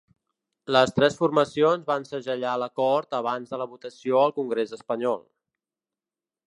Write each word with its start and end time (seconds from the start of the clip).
Les 0.75 0.93
tres 0.99 1.17
formacions 1.19 1.85
van 1.91 2.07
segellar 2.13 2.55
l’acord 2.63 3.13
abans 3.19 3.53
de 3.53 3.61
la 3.63 3.69
votació 3.75 4.23
al 4.25 4.35
congrés 4.41 4.75
espanyol. 4.81 5.21